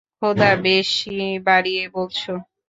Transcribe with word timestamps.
খোদা, 0.17 0.49
বেশি 0.63 1.15
বাড়িয়ে 1.45 1.83
বলছো। 1.89 2.31